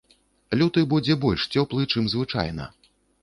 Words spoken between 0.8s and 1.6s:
будзе больш